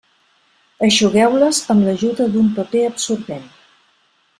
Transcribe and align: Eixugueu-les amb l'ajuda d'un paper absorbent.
Eixugueu-les 0.87 1.61
amb 1.75 1.87
l'ajuda 1.91 2.29
d'un 2.33 2.51
paper 2.59 2.85
absorbent. 2.93 3.49